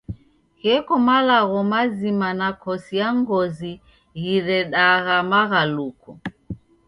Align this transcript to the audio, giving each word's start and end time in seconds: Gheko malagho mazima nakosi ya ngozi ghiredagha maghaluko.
Gheko 0.61 0.93
malagho 1.07 1.59
mazima 1.71 2.27
nakosi 2.39 2.93
ya 3.01 3.09
ngozi 3.17 3.71
ghiredagha 4.21 5.17
maghaluko. 5.31 6.09